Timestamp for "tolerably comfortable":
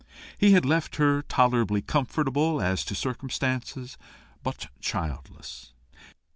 1.21-2.59